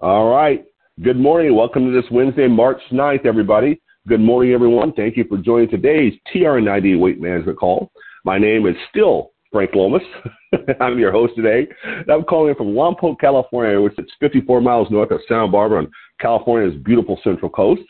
All 0.00 0.30
right. 0.30 0.64
Good 1.02 1.18
morning. 1.18 1.54
Welcome 1.54 1.86
to 1.86 1.92
this 1.92 2.10
Wednesday, 2.10 2.48
March 2.48 2.80
9th, 2.92 3.26
everybody. 3.26 3.80
Good 4.08 4.20
morning, 4.20 4.52
everyone. 4.52 4.92
Thank 4.92 5.16
you 5.16 5.24
for 5.24 5.36
joining 5.36 5.68
today's 5.68 6.12
TR90 6.34 6.98
Weight 6.98 7.20
Management 7.20 7.58
Call. 7.58 7.90
My 8.24 8.38
name 8.38 8.66
is 8.66 8.76
still 8.90 9.32
Frank 9.52 9.70
Lomas. 9.74 10.02
I'm 10.80 10.98
your 10.98 11.12
host 11.12 11.34
today. 11.36 11.66
I'm 12.10 12.24
calling 12.24 12.54
from 12.54 12.68
Lompoc, 12.68 13.18
California, 13.20 13.80
which 13.80 13.98
is 13.98 14.06
54 14.20 14.60
miles 14.60 14.90
north 14.90 15.10
of 15.10 15.20
Santa 15.28 15.48
Barbara 15.48 15.78
on 15.78 15.90
California's 16.20 16.80
beautiful 16.82 17.18
central 17.24 17.50
coast. 17.50 17.82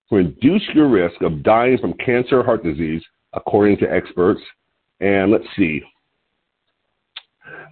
to 0.10 0.16
reduce 0.16 0.64
your 0.74 0.90
risk 0.90 1.22
of 1.22 1.44
dying 1.44 1.78
from 1.78 1.94
cancer 1.94 2.40
or 2.40 2.44
heart 2.44 2.64
disease, 2.64 3.04
according 3.34 3.78
to 3.78 3.92
experts. 3.92 4.42
And 5.00 5.32
let's 5.32 5.46
see. 5.58 5.82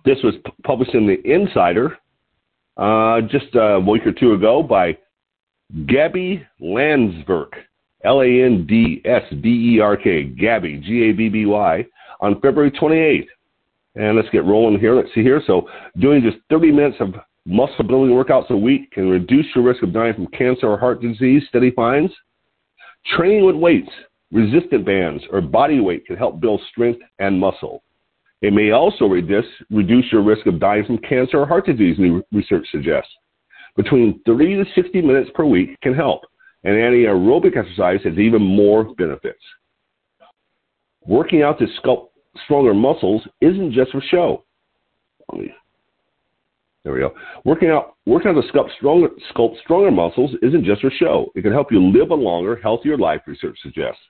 This 0.05 0.17
was 0.23 0.35
p- 0.45 0.51
published 0.63 0.93
in 0.93 1.07
the 1.07 1.19
Insider 1.29 1.97
uh, 2.77 3.21
just 3.21 3.47
a 3.55 3.79
week 3.79 4.05
or 4.05 4.11
two 4.11 4.33
ago 4.33 4.63
by 4.63 4.97
Gabby 5.87 6.45
Landsverk, 6.61 7.49
L 8.03 8.21
A 8.21 8.25
N 8.25 8.65
D 8.67 9.01
S 9.05 9.23
B 9.41 9.75
E 9.75 9.79
R 9.79 9.97
K, 9.97 10.23
Gabby, 10.23 10.77
G 10.77 11.09
A 11.09 11.11
B 11.13 11.29
B 11.29 11.45
Y, 11.45 11.85
on 12.21 12.35
February 12.41 12.71
28th. 12.71 13.27
And 13.95 14.15
let's 14.15 14.29
get 14.29 14.45
rolling 14.45 14.79
here. 14.79 14.95
Let's 14.95 15.13
see 15.15 15.23
here. 15.23 15.41
So, 15.47 15.67
doing 15.99 16.21
just 16.21 16.37
30 16.49 16.71
minutes 16.71 16.97
of 16.99 17.15
muscle 17.45 17.83
building 17.83 18.15
workouts 18.15 18.49
a 18.49 18.57
week 18.57 18.91
can 18.91 19.09
reduce 19.09 19.45
your 19.55 19.63
risk 19.63 19.81
of 19.81 19.93
dying 19.93 20.13
from 20.13 20.27
cancer 20.27 20.67
or 20.67 20.77
heart 20.77 21.01
disease, 21.01 21.43
study 21.49 21.71
finds. 21.71 22.13
Training 23.15 23.45
with 23.45 23.55
weights, 23.55 23.89
resistant 24.31 24.85
bands, 24.85 25.23
or 25.31 25.41
body 25.41 25.79
weight 25.79 26.05
can 26.05 26.17
help 26.17 26.39
build 26.39 26.61
strength 26.69 26.99
and 27.19 27.39
muscle. 27.39 27.81
It 28.41 28.53
may 28.53 28.71
also 28.71 29.05
reduce, 29.05 29.45
reduce 29.71 30.05
your 30.11 30.21
risk 30.21 30.45
of 30.45 30.59
dying 30.59 30.85
from 30.85 30.99
cancer 30.99 31.39
or 31.39 31.47
heart 31.47 31.65
disease, 31.65 31.97
new 31.97 32.23
research 32.31 32.67
suggests. 32.71 33.09
Between 33.75 34.19
30 34.25 34.63
to 34.63 34.65
60 34.75 35.01
minutes 35.01 35.31
per 35.33 35.45
week 35.45 35.79
can 35.81 35.95
help, 35.95 36.21
and 36.63 36.75
anaerobic 36.75 37.57
exercise 37.57 37.99
has 38.03 38.17
even 38.17 38.41
more 38.41 38.83
benefits. 38.95 39.41
Working 41.05 41.41
out 41.41 41.59
to 41.59 41.67
sculpt 41.81 42.09
stronger 42.43 42.73
muscles 42.73 43.21
isn't 43.41 43.71
just 43.71 43.91
for 43.91 44.01
show. 44.01 44.43
There 46.83 46.93
we 46.93 46.99
go. 46.99 47.13
Working 47.43 47.69
out, 47.69 47.95
working 48.05 48.31
out 48.31 48.41
to 48.41 48.47
sculpt 48.51 48.75
stronger, 48.77 49.09
sculpt 49.33 49.59
stronger 49.61 49.91
muscles 49.91 50.31
isn't 50.41 50.63
just 50.63 50.81
for 50.81 50.91
show. 50.91 51.31
It 51.35 51.41
can 51.41 51.51
help 51.51 51.71
you 51.71 51.81
live 51.81 52.11
a 52.11 52.15
longer, 52.15 52.59
healthier 52.61 52.97
life, 52.97 53.21
research 53.27 53.57
suggests. 53.61 54.01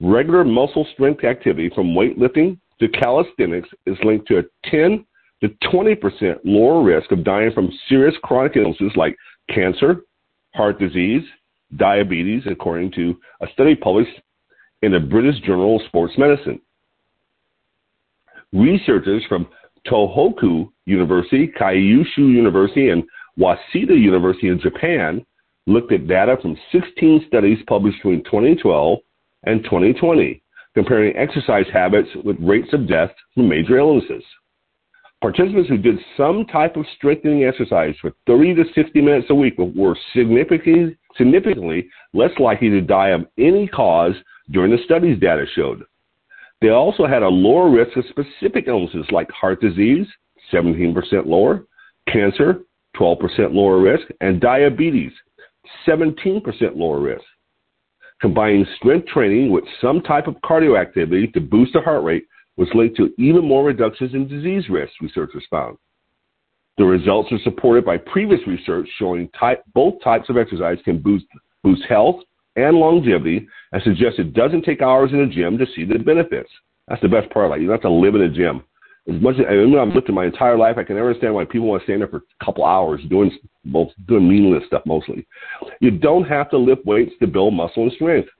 Regular 0.00 0.44
muscle 0.44 0.86
strength 0.94 1.24
activity 1.24 1.70
from 1.74 1.94
weightlifting 1.94 2.58
to 2.80 2.88
calisthenics 2.88 3.68
is 3.86 3.96
linked 4.02 4.26
to 4.28 4.38
a 4.38 4.42
10 4.70 5.04
to 5.42 5.48
20% 5.72 6.38
lower 6.44 6.82
risk 6.82 7.12
of 7.12 7.24
dying 7.24 7.52
from 7.52 7.70
serious 7.88 8.14
chronic 8.24 8.56
illnesses 8.56 8.92
like 8.96 9.16
cancer, 9.48 10.02
heart 10.54 10.78
disease, 10.78 11.22
diabetes, 11.76 12.42
according 12.50 12.92
to 12.92 13.18
a 13.42 13.46
study 13.52 13.74
published 13.74 14.20
in 14.82 14.92
the 14.92 15.00
British 15.00 15.40
Journal 15.40 15.76
of 15.76 15.82
Sports 15.86 16.14
Medicine. 16.18 16.60
Researchers 18.52 19.22
from 19.28 19.46
Tohoku 19.86 20.70
University, 20.86 21.50
Kyushu 21.58 22.18
University, 22.18 22.90
and 22.90 23.04
Waseda 23.38 23.98
University 23.98 24.48
in 24.48 24.60
Japan 24.60 25.24
looked 25.66 25.92
at 25.92 26.08
data 26.08 26.36
from 26.42 26.56
16 26.72 27.24
studies 27.28 27.58
published 27.66 27.98
between 27.98 28.24
2012 28.24 28.98
and 29.44 29.62
2020, 29.64 30.42
comparing 30.74 31.16
exercise 31.16 31.66
habits 31.72 32.08
with 32.24 32.36
rates 32.40 32.72
of 32.72 32.88
death 32.88 33.10
from 33.34 33.48
major 33.48 33.78
illnesses. 33.78 34.24
Participants 35.20 35.68
who 35.68 35.76
did 35.76 35.98
some 36.16 36.46
type 36.46 36.76
of 36.76 36.86
strengthening 36.96 37.44
exercise 37.44 37.94
for 38.00 38.12
30 38.26 38.54
to 38.54 38.64
60 38.74 39.00
minutes 39.00 39.26
a 39.30 39.34
week 39.34 39.54
were 39.58 39.96
significantly, 40.14 40.96
significantly 41.16 41.88
less 42.12 42.30
likely 42.38 42.70
to 42.70 42.80
die 42.80 43.08
of 43.08 43.26
any 43.38 43.66
cause 43.66 44.14
during 44.50 44.70
the 44.70 44.82
study's 44.84 45.18
data 45.20 45.44
showed. 45.54 45.84
They 46.60 46.68
also 46.68 47.06
had 47.06 47.22
a 47.22 47.28
lower 47.28 47.70
risk 47.70 47.96
of 47.96 48.04
specific 48.10 48.64
illnesses 48.66 49.06
like 49.10 49.30
heart 49.30 49.60
disease, 49.60 50.06
17% 50.52 50.94
lower, 51.26 51.66
cancer, 52.08 52.60
12% 52.96 53.54
lower 53.54 53.80
risk, 53.80 54.06
and 54.20 54.40
diabetes, 54.40 55.12
17% 55.86 56.42
lower 56.74 57.00
risk. 57.00 57.24
Combining 58.20 58.66
strength 58.76 59.06
training 59.08 59.50
with 59.50 59.64
some 59.80 60.02
type 60.02 60.26
of 60.26 60.34
cardio 60.44 60.78
activity 60.78 61.28
to 61.28 61.40
boost 61.40 61.72
the 61.72 61.80
heart 61.80 62.04
rate 62.04 62.26
was 62.56 62.68
linked 62.74 62.96
to 62.96 63.14
even 63.16 63.44
more 63.44 63.64
reductions 63.64 64.12
in 64.12 64.28
disease 64.28 64.68
risk, 64.68 64.92
researchers 65.00 65.44
found. 65.50 65.78
The 66.80 66.86
results 66.86 67.30
are 67.30 67.38
supported 67.44 67.84
by 67.84 67.98
previous 67.98 68.40
research 68.46 68.88
showing 68.98 69.28
type, 69.38 69.62
both 69.74 70.02
types 70.02 70.30
of 70.30 70.38
exercise 70.38 70.78
can 70.82 70.96
boost, 70.96 71.26
boost 71.62 71.82
health 71.86 72.22
and 72.56 72.74
longevity 72.74 73.46
and 73.72 73.82
suggests 73.82 74.18
it 74.18 74.32
doesn't 74.32 74.62
take 74.64 74.80
hours 74.80 75.10
in 75.12 75.20
a 75.20 75.26
gym 75.26 75.58
to 75.58 75.66
see 75.76 75.84
the 75.84 75.98
benefits. 75.98 76.48
That's 76.88 77.02
the 77.02 77.08
best 77.08 77.28
part. 77.34 77.50
Like 77.50 77.60
you 77.60 77.66
don't 77.66 77.74
have 77.74 77.82
to 77.82 77.90
live 77.90 78.14
in 78.14 78.22
a 78.22 78.30
gym. 78.30 78.64
As 79.14 79.20
much 79.20 79.34
as 79.34 79.44
I 79.46 79.56
mean, 79.56 79.78
I've 79.78 79.94
lifted 79.94 80.14
my 80.14 80.24
entire 80.24 80.56
life, 80.56 80.78
I 80.78 80.84
can 80.84 80.96
never 80.96 81.08
understand 81.08 81.34
why 81.34 81.44
people 81.44 81.68
want 81.68 81.82
to 81.82 81.84
stand 81.84 82.00
there 82.00 82.08
for 82.08 82.16
a 82.16 82.44
couple 82.44 82.64
hours 82.64 83.02
doing 83.10 83.30
both 83.66 83.90
doing 84.08 84.26
meaningless 84.26 84.66
stuff 84.66 84.84
mostly. 84.86 85.26
You 85.80 85.90
don't 85.90 86.24
have 86.24 86.48
to 86.48 86.56
lift 86.56 86.86
weights 86.86 87.12
to 87.20 87.26
build 87.26 87.52
muscle 87.52 87.82
and 87.82 87.92
strength. 87.92 88.30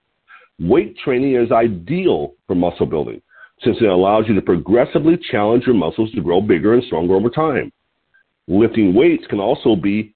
Weight 0.58 0.96
training 0.96 1.36
is 1.36 1.52
ideal 1.52 2.32
for 2.46 2.54
muscle 2.54 2.86
building 2.86 3.20
since 3.62 3.76
it 3.82 3.84
allows 3.84 4.24
you 4.28 4.34
to 4.34 4.40
progressively 4.40 5.18
challenge 5.30 5.64
your 5.66 5.74
muscles 5.74 6.10
to 6.12 6.22
grow 6.22 6.40
bigger 6.40 6.72
and 6.72 6.82
stronger 6.84 7.16
over 7.16 7.28
time. 7.28 7.70
Lifting 8.48 8.94
weights 8.94 9.26
can 9.28 9.40
also 9.40 9.76
be, 9.76 10.14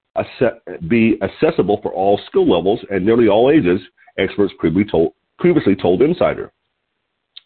be 0.87 1.17
accessible 1.21 1.79
for 1.81 1.93
all 1.93 2.19
skill 2.27 2.49
levels 2.49 2.79
and 2.89 3.05
nearly 3.05 3.27
all 3.27 3.51
ages, 3.51 3.79
experts 4.17 4.53
previously 4.59 4.89
told, 4.89 5.13
previously 5.39 5.75
told 5.75 6.01
Insider. 6.01 6.51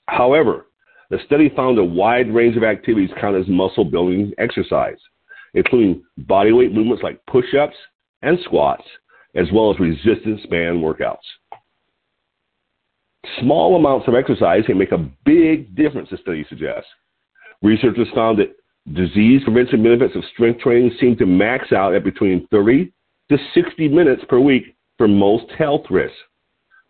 However, 0.07 0.65
the 1.09 1.19
study 1.25 1.49
found 1.55 1.77
a 1.77 1.83
wide 1.83 2.33
range 2.33 2.55
of 2.57 2.63
activities 2.63 3.09
count 3.19 3.35
as 3.35 3.47
muscle 3.47 3.85
building 3.85 4.33
exercise. 4.37 4.97
including 5.53 6.03
bodyweight 6.21 6.73
movements 6.73 7.03
like 7.03 7.25
push 7.25 7.53
ups 7.59 7.75
and 8.21 8.37
squats, 8.45 8.83
as 9.35 9.47
well 9.53 9.71
as 9.71 9.79
resistance 9.79 10.45
band 10.49 10.81
workouts. 10.81 11.17
Small 13.39 13.75
amounts 13.75 14.07
of 14.07 14.15
exercise 14.15 14.63
can 14.65 14.77
make 14.77 14.91
a 14.91 15.09
big 15.25 15.75
difference, 15.75 16.09
the 16.09 16.17
study 16.17 16.45
suggests. 16.49 16.89
Researchers 17.61 18.07
found 18.15 18.39
that 18.39 18.55
disease 18.93 19.41
prevention 19.43 19.83
benefits 19.83 20.15
of 20.15 20.23
strength 20.33 20.61
training 20.61 20.91
seem 20.99 21.15
to 21.17 21.25
max 21.25 21.71
out 21.71 21.93
at 21.93 22.03
between 22.03 22.47
30 22.51 22.91
to 23.29 23.37
60 23.53 23.87
minutes 23.89 24.23
per 24.27 24.39
week 24.39 24.75
for 24.97 25.07
most 25.07 25.45
health 25.57 25.83
risks. 25.89 26.17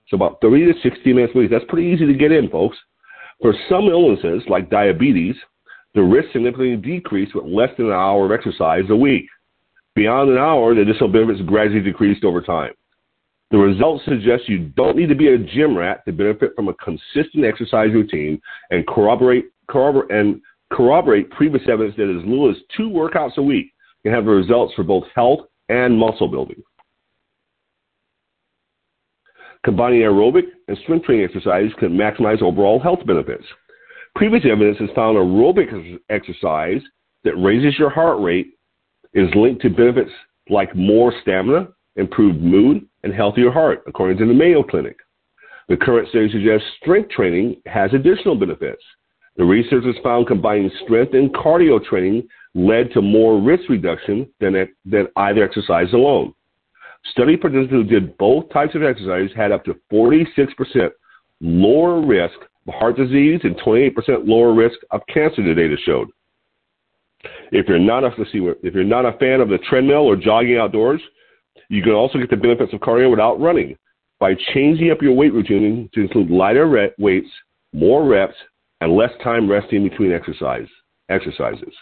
So 0.07 0.15
about 0.15 0.39
30 0.41 0.73
to 0.73 0.79
60 0.81 1.13
minutes 1.13 1.33
per 1.33 1.39
week. 1.39 1.51
That's 1.51 1.65
pretty 1.67 1.87
easy 1.87 2.05
to 2.05 2.13
get 2.13 2.31
in, 2.31 2.49
folks. 2.49 2.77
For 3.41 3.53
some 3.69 3.85
illnesses, 3.85 4.43
like 4.49 4.69
diabetes, 4.69 5.35
the 5.95 6.01
risk 6.01 6.31
significantly 6.33 6.75
decreased 6.75 7.35
with 7.35 7.45
less 7.45 7.69
than 7.77 7.87
an 7.87 7.93
hour 7.93 8.25
of 8.25 8.31
exercise 8.31 8.83
a 8.89 8.95
week. 8.95 9.25
Beyond 9.95 10.31
an 10.31 10.37
hour, 10.37 10.73
the 10.73 10.81
additional 10.81 11.09
benefits 11.09 11.41
gradually 11.41 11.81
decreased 11.81 12.23
over 12.23 12.41
time. 12.41 12.73
The 13.51 13.57
results 13.57 14.05
suggest 14.05 14.47
you 14.47 14.59
don't 14.59 14.95
need 14.95 15.09
to 15.09 15.15
be 15.15 15.29
a 15.29 15.37
gym 15.37 15.75
rat 15.75 16.05
to 16.05 16.13
benefit 16.13 16.51
from 16.55 16.67
a 16.67 16.73
consistent 16.75 17.43
exercise 17.43 17.91
routine 17.91 18.39
and 18.69 18.85
corroborate, 18.85 19.45
corroborate 19.67 20.11
and 20.11 20.41
corroborate 20.71 21.29
previous 21.31 21.63
evidence 21.67 21.95
that 21.97 22.09
as 22.09 22.27
little 22.27 22.49
as 22.49 22.57
two 22.75 22.89
workouts 22.89 23.37
a 23.37 23.41
week 23.41 23.73
can 24.03 24.13
have 24.13 24.25
results 24.25 24.73
for 24.75 24.83
both 24.83 25.03
health 25.15 25.41
and 25.69 25.97
muscle 25.97 26.27
building. 26.27 26.61
Combining 29.63 30.01
aerobic 30.01 30.43
and 30.67 30.77
strength 30.83 31.05
training 31.05 31.25
exercises 31.25 31.73
can 31.79 31.89
maximize 31.89 32.41
overall 32.41 32.79
health 32.79 33.05
benefits. 33.05 33.43
Previous 34.15 34.45
evidence 34.49 34.77
has 34.79 34.89
found 34.95 35.17
aerobic 35.17 35.99
exercise 36.09 36.81
that 37.23 37.35
raises 37.35 37.77
your 37.77 37.89
heart 37.89 38.21
rate 38.21 38.53
is 39.13 39.29
linked 39.35 39.61
to 39.61 39.69
benefits 39.69 40.11
like 40.49 40.75
more 40.75 41.13
stamina, 41.21 41.67
improved 41.95 42.41
mood, 42.41 42.85
and 43.03 43.13
healthier 43.13 43.51
heart, 43.51 43.83
according 43.87 44.17
to 44.17 44.25
the 44.25 44.33
Mayo 44.33 44.63
Clinic. 44.63 44.97
The 45.67 45.77
current 45.77 46.09
study 46.09 46.31
suggests 46.31 46.65
strength 46.81 47.11
training 47.11 47.61
has 47.65 47.93
additional 47.93 48.35
benefits. 48.35 48.81
The 49.39 49.45
researchers 49.45 49.95
found 50.03 50.27
combining 50.27 50.69
strength 50.83 51.13
and 51.13 51.33
cardio 51.33 51.81
training 51.81 52.27
led 52.55 52.91
to 52.91 53.01
more 53.01 53.41
risk 53.41 53.69
reduction 53.69 54.27
than, 54.41 54.67
than 54.83 55.07
either 55.15 55.45
exercise 55.45 55.93
alone. 55.93 56.33
Study 57.11 57.37
participants 57.37 57.71
who 57.71 57.85
did 57.85 58.17
both 58.17 58.51
types 58.51 58.75
of 58.75 58.83
exercise 58.83 59.29
had 59.37 59.53
up 59.53 59.63
to 59.63 59.77
46% 59.89 60.89
lower 61.39 62.05
risk 62.05 62.35
of 62.67 62.73
heart 62.73 62.97
disease 62.97 63.39
and 63.45 63.55
28% 63.61 64.27
lower 64.27 64.53
risk 64.53 64.77
of 64.91 64.99
cancer, 65.07 65.41
the 65.41 65.55
data 65.55 65.77
showed. 65.85 66.09
If 67.53 67.69
you're 67.69 67.79
not 67.79 68.03
a, 68.03 68.11
if 68.19 68.73
you're 68.73 68.83
not 68.83 69.05
a 69.05 69.17
fan 69.19 69.39
of 69.39 69.47
the 69.47 69.57
treadmill 69.69 70.05
or 70.05 70.17
jogging 70.17 70.57
outdoors, 70.57 71.01
you 71.69 71.81
can 71.81 71.93
also 71.93 72.17
get 72.17 72.29
the 72.29 72.35
benefits 72.35 72.73
of 72.73 72.81
cardio 72.81 73.09
without 73.09 73.39
running 73.39 73.77
by 74.19 74.33
changing 74.53 74.91
up 74.91 75.01
your 75.01 75.13
weight 75.13 75.31
routine 75.31 75.89
to 75.93 76.01
include 76.01 76.29
lighter 76.29 76.91
weights, 76.97 77.29
more 77.71 78.05
reps, 78.05 78.35
and 78.81 78.95
less 78.95 79.11
time 79.23 79.49
resting 79.49 79.87
between 79.87 80.11
exercise 80.11 80.67
exercises. 81.09 81.73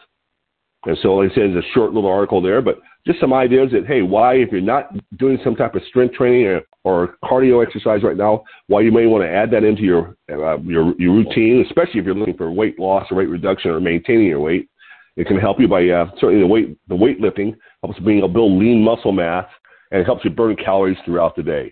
And 0.86 0.98
so, 1.02 1.16
like 1.16 1.32
I 1.32 1.36
said, 1.36 1.44
it's 1.46 1.66
a 1.66 1.74
short 1.74 1.94
little 1.94 2.10
article 2.10 2.42
there, 2.42 2.62
but 2.62 2.80
just 3.06 3.20
some 3.20 3.34
ideas 3.34 3.72
that, 3.72 3.88
hey, 3.88 4.02
why, 4.02 4.36
if 4.36 4.52
you're 4.52 4.62
not 4.62 4.90
doing 5.18 5.38
some 5.44 5.56
type 5.56 5.76
of 5.76 5.82
strength 5.90 6.16
training 6.16 6.46
or, 6.46 6.62
or 6.84 7.18
cardio 7.24 7.66
exercise 7.66 8.04
right 8.04 8.16
now, 8.16 8.44
why 8.68 8.82
you 8.82 8.92
may 8.92 9.06
want 9.06 9.24
to 9.24 9.30
add 9.30 9.52
that 9.52 9.64
into 9.64 9.82
your, 9.82 10.16
uh, 10.32 10.58
your, 10.60 10.94
your 11.00 11.14
routine, 11.14 11.66
especially 11.68 12.00
if 12.00 12.06
you're 12.06 12.16
looking 12.16 12.38
for 12.38 12.52
weight 12.52 12.80
loss 12.80 13.06
or 13.12 13.18
weight 13.18 13.30
reduction 13.30 13.72
or 13.72 13.80
maintaining 13.80 14.28
your 14.28 14.40
weight. 14.40 14.70
It 15.18 15.28
can 15.28 15.38
help 15.38 15.60
you 15.60 15.68
by, 15.68 15.88
uh, 15.90 16.12
certainly 16.20 16.42
the 16.42 16.48
weight, 16.48 16.78
the 16.88 16.96
weightlifting 16.96 17.56
helps 17.84 18.00
being 18.00 18.20
able 18.20 18.28
to 18.28 18.34
build 18.34 18.60
lean 18.60 18.84
muscle 18.84 19.12
mass 19.12 19.46
and 19.92 20.02
it 20.02 20.06
helps 20.06 20.24
you 20.24 20.32
burn 20.32 20.56
calories 20.56 20.98
throughout 21.06 21.36
the 21.36 21.44
day. 21.44 21.72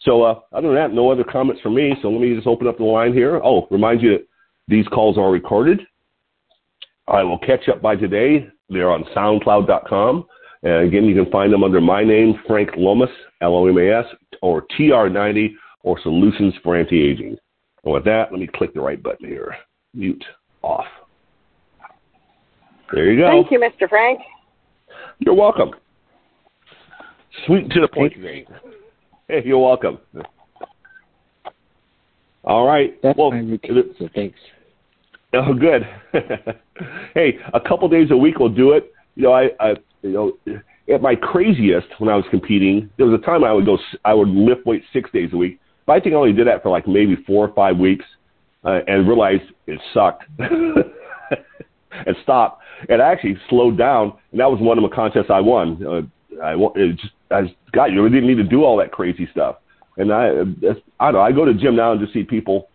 So, 0.00 0.22
uh, 0.22 0.40
other 0.52 0.68
than 0.68 0.76
that, 0.76 0.92
no 0.92 1.10
other 1.10 1.24
comments 1.24 1.60
from 1.60 1.74
me. 1.74 1.92
So 2.02 2.08
let 2.08 2.20
me 2.20 2.34
just 2.34 2.46
open 2.46 2.66
up 2.66 2.78
the 2.78 2.84
line 2.84 3.12
here. 3.12 3.40
Oh, 3.44 3.66
remind 3.70 4.00
you 4.00 4.10
that 4.12 4.26
these 4.68 4.86
calls 4.88 5.18
are 5.18 5.30
recorded. 5.30 5.80
I 7.08 7.22
will 7.22 7.38
catch 7.38 7.68
up 7.68 7.80
by 7.80 7.96
today. 7.96 8.46
They're 8.68 8.90
on 8.90 9.04
SoundCloud.com. 9.16 10.26
And 10.62 10.72
uh, 10.72 10.78
again, 10.80 11.04
you 11.04 11.14
can 11.14 11.30
find 11.30 11.52
them 11.52 11.64
under 11.64 11.80
my 11.80 12.04
name, 12.04 12.34
Frank 12.46 12.70
Lomas, 12.76 13.10
L-O-M-A-S, 13.40 14.04
or 14.42 14.66
TR90, 14.78 15.50
or 15.82 15.98
Solutions 16.02 16.52
for 16.62 16.76
Anti-Aging. 16.76 17.36
And 17.84 17.94
with 17.94 18.04
that, 18.04 18.26
let 18.30 18.40
me 18.40 18.48
click 18.52 18.74
the 18.74 18.80
right 18.80 19.02
button 19.02 19.26
here. 19.28 19.56
Mute 19.94 20.24
off. 20.62 20.84
There 22.92 23.10
you 23.10 23.20
go. 23.20 23.28
Thank 23.30 23.50
you, 23.50 23.60
Mr. 23.60 23.88
Frank. 23.88 24.20
You're 25.20 25.34
welcome. 25.34 25.70
Sweet 27.46 27.70
to 27.70 27.80
the 27.80 27.88
point 27.88 28.14
today. 28.14 28.46
Hey, 29.28 29.42
you're 29.44 29.58
welcome. 29.58 29.98
All 32.44 32.66
right. 32.66 33.00
That's 33.02 33.16
well, 33.16 33.30
my 33.30 33.38
routine, 33.38 33.94
so 33.98 34.08
thanks. 34.14 34.38
Oh, 35.34 35.52
good. 35.52 35.82
hey, 37.14 37.38
a 37.52 37.60
couple 37.60 37.88
days 37.88 38.10
a 38.10 38.16
week 38.16 38.38
will 38.38 38.48
do 38.48 38.72
it. 38.72 38.92
You 39.14 39.24
know, 39.24 39.32
I, 39.32 39.50
I, 39.60 39.74
you 40.02 40.10
know, 40.10 40.32
at 40.92 41.02
my 41.02 41.14
craziest 41.14 41.88
when 41.98 42.08
I 42.08 42.16
was 42.16 42.24
competing, 42.30 42.88
there 42.96 43.06
was 43.06 43.20
a 43.20 43.24
time 43.24 43.44
I 43.44 43.52
would 43.52 43.66
go, 43.66 43.76
I 44.04 44.14
would 44.14 44.28
lift 44.28 44.64
weights 44.64 44.86
six 44.92 45.10
days 45.10 45.30
a 45.32 45.36
week. 45.36 45.60
But 45.86 45.94
I 45.94 46.00
think 46.00 46.14
I 46.14 46.18
only 46.18 46.32
did 46.32 46.46
that 46.46 46.62
for 46.62 46.70
like 46.70 46.88
maybe 46.88 47.16
four 47.26 47.46
or 47.46 47.54
five 47.54 47.76
weeks, 47.76 48.04
uh, 48.64 48.80
and 48.86 49.06
realized 49.06 49.44
it 49.66 49.80
sucked, 49.92 50.24
and 50.38 52.16
stopped. 52.22 52.62
And 52.88 53.02
I 53.02 53.10
actually 53.12 53.36
slowed 53.48 53.76
down, 53.76 54.14
and 54.32 54.40
that 54.40 54.50
was 54.50 54.60
one 54.60 54.78
of 54.78 54.88
the 54.88 54.94
contests 54.94 55.30
I 55.30 55.40
won. 55.40 55.84
Uh, 55.84 56.42
I 56.42 56.54
it 56.76 56.96
just, 56.96 57.12
I 57.30 57.54
got 57.72 57.90
you. 57.90 58.04
I 58.04 58.08
didn't 58.08 58.26
need 58.26 58.36
to 58.36 58.44
do 58.44 58.64
all 58.64 58.76
that 58.78 58.92
crazy 58.92 59.28
stuff. 59.32 59.56
And 59.96 60.12
I, 60.12 60.28
I 61.00 61.10
don't 61.10 61.14
know. 61.14 61.20
I 61.20 61.32
go 61.32 61.44
to 61.44 61.52
the 61.52 61.58
gym 61.58 61.74
now 61.76 61.92
and 61.92 62.00
just 62.00 62.12
see 62.12 62.22
people 62.22 62.68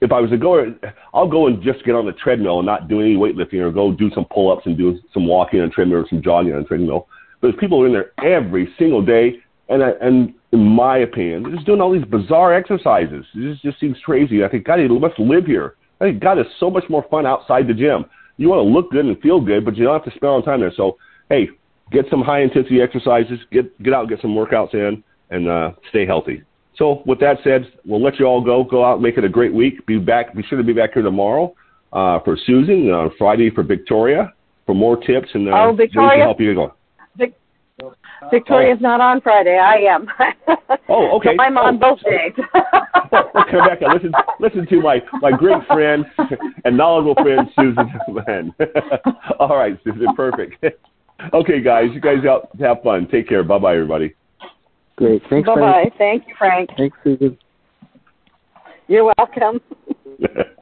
if 0.00 0.12
I 0.12 0.20
was 0.20 0.30
to 0.30 0.38
go, 0.38 0.74
I'll 1.12 1.28
go 1.28 1.48
and 1.48 1.62
just 1.62 1.84
get 1.84 1.94
on 1.94 2.06
the 2.06 2.12
treadmill 2.12 2.58
and 2.58 2.66
not 2.66 2.88
do 2.88 3.00
any 3.00 3.16
weightlifting 3.16 3.60
or 3.60 3.70
go 3.70 3.92
do 3.92 4.10
some 4.14 4.26
pull 4.30 4.52
ups 4.52 4.66
and 4.66 4.76
do 4.76 4.98
some 5.12 5.26
walking 5.26 5.60
on 5.60 5.70
treadmill 5.70 5.98
or 5.98 6.08
some 6.08 6.22
jogging 6.22 6.54
on 6.54 6.66
treadmill. 6.66 7.08
But 7.40 7.48
there's 7.48 7.60
people 7.60 7.82
are 7.82 7.86
in 7.86 7.92
there 7.92 8.12
every 8.24 8.72
single 8.78 9.04
day, 9.04 9.36
and 9.68 9.82
I, 9.82 9.90
and 10.00 10.34
in 10.52 10.64
my 10.64 10.98
opinion, 10.98 11.42
they're 11.42 11.54
just 11.54 11.66
doing 11.66 11.80
all 11.80 11.92
these 11.92 12.04
bizarre 12.04 12.54
exercises. 12.54 13.24
It 13.34 13.52
just, 13.52 13.62
just 13.62 13.80
seems 13.80 13.96
crazy. 14.04 14.44
I 14.44 14.48
think 14.48 14.64
God, 14.64 14.76
you 14.76 14.88
must 14.98 15.18
live 15.18 15.46
here. 15.46 15.74
I 16.00 16.04
think 16.04 16.22
God 16.22 16.38
is 16.38 16.46
so 16.60 16.70
much 16.70 16.84
more 16.88 17.04
fun 17.10 17.26
outside 17.26 17.66
the 17.66 17.74
gym. 17.74 18.04
You 18.36 18.48
want 18.48 18.60
to 18.60 18.72
look 18.72 18.92
good 18.92 19.04
and 19.04 19.20
feel 19.20 19.40
good, 19.40 19.64
but 19.64 19.76
you 19.76 19.84
don't 19.84 19.94
have 19.94 20.04
to 20.04 20.16
spend 20.16 20.30
all 20.30 20.40
the 20.40 20.46
time 20.46 20.60
there. 20.60 20.72
So, 20.76 20.96
hey, 21.28 21.48
get 21.90 22.06
some 22.08 22.22
high 22.22 22.42
intensity 22.42 22.80
exercises, 22.80 23.40
get 23.50 23.82
get 23.82 23.92
out, 23.92 24.02
and 24.02 24.08
get 24.08 24.20
some 24.20 24.34
workouts 24.34 24.74
in, 24.74 25.02
and 25.30 25.48
uh, 25.48 25.72
stay 25.90 26.06
healthy. 26.06 26.42
So 26.78 27.02
with 27.06 27.18
that 27.20 27.38
said, 27.42 27.70
we'll 27.84 28.02
let 28.02 28.18
you 28.18 28.26
all 28.26 28.40
go. 28.40 28.62
Go 28.62 28.84
out, 28.84 29.02
make 29.02 29.18
it 29.18 29.24
a 29.24 29.28
great 29.28 29.52
week. 29.52 29.84
Be 29.86 29.98
back. 29.98 30.34
Be 30.34 30.42
sure 30.44 30.56
to 30.56 30.64
be 30.64 30.72
back 30.72 30.94
here 30.94 31.02
tomorrow 31.02 31.54
uh, 31.92 32.20
for 32.20 32.38
Susan. 32.46 32.90
On 32.90 33.06
uh, 33.06 33.10
Friday 33.18 33.50
for 33.50 33.64
Victoria 33.64 34.32
for 34.64 34.74
more 34.74 34.96
tips 34.96 35.28
and 35.34 35.48
uh, 35.48 35.52
oh, 35.54 35.72
Victoria, 35.72 36.24
help 36.24 36.40
you 36.40 36.54
go. 36.54 36.74
Vic- 37.16 37.34
Victoria's 38.30 38.78
oh. 38.80 38.82
not 38.82 39.00
on 39.00 39.20
Friday. 39.22 39.58
I 39.58 39.76
am. 39.76 40.06
oh, 40.88 41.16
okay. 41.16 41.30
So 41.36 41.42
I'm 41.42 41.56
oh, 41.56 41.62
on 41.62 41.78
both 41.78 42.00
days. 42.00 42.32
well, 43.10 43.30
come 43.50 43.66
back 43.66 43.80
and 43.82 43.92
listen. 43.92 44.12
Listen 44.38 44.66
to 44.66 44.80
my 44.80 45.00
my 45.20 45.32
great 45.32 45.66
friend 45.66 46.04
and 46.64 46.76
knowledgeable 46.76 47.14
friend 47.16 47.48
Susan. 47.56 48.54
All 49.40 49.56
right, 49.56 49.78
Susan. 49.82 50.14
Perfect. 50.14 50.62
okay, 51.32 51.60
guys. 51.60 51.86
You 51.92 52.00
guys 52.00 52.24
out. 52.28 52.50
Have 52.60 52.82
fun. 52.84 53.08
Take 53.10 53.28
care. 53.28 53.42
Bye, 53.42 53.58
bye, 53.58 53.74
everybody. 53.74 54.14
Great. 54.98 55.22
Thanks, 55.30 55.46
Bye 55.46 55.54
bye. 55.54 55.92
Thank 55.96 56.26
you, 56.26 56.34
Frank. 56.36 56.70
Thanks, 56.76 56.98
Susan. 57.04 57.38
You're 58.88 59.12
welcome. 59.16 59.60